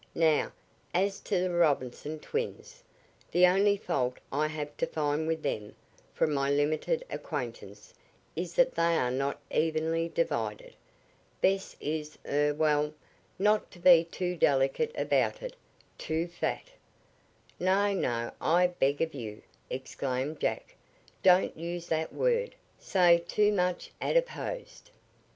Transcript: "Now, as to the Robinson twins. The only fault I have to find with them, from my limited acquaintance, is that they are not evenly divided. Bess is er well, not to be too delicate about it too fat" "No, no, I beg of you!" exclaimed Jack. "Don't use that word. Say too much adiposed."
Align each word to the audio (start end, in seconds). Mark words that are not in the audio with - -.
"Now, 0.15 0.51
as 0.95 1.19
to 1.25 1.39
the 1.41 1.51
Robinson 1.51 2.17
twins. 2.17 2.81
The 3.29 3.45
only 3.45 3.77
fault 3.77 4.17
I 4.31 4.47
have 4.47 4.75
to 4.77 4.87
find 4.87 5.27
with 5.27 5.43
them, 5.43 5.75
from 6.15 6.33
my 6.33 6.49
limited 6.49 7.05
acquaintance, 7.11 7.93
is 8.35 8.55
that 8.55 8.73
they 8.73 8.97
are 8.97 9.11
not 9.11 9.39
evenly 9.51 10.09
divided. 10.09 10.73
Bess 11.39 11.75
is 11.79 12.17
er 12.27 12.51
well, 12.55 12.95
not 13.37 13.69
to 13.73 13.79
be 13.79 14.03
too 14.03 14.35
delicate 14.35 14.91
about 14.97 15.43
it 15.43 15.55
too 15.99 16.25
fat" 16.25 16.71
"No, 17.59 17.93
no, 17.93 18.31
I 18.41 18.65
beg 18.79 19.01
of 19.03 19.13
you!" 19.13 19.43
exclaimed 19.69 20.39
Jack. 20.39 20.73
"Don't 21.21 21.55
use 21.55 21.85
that 21.89 22.11
word. 22.11 22.55
Say 22.79 23.23
too 23.27 23.51
much 23.51 23.91
adiposed." 24.01 24.89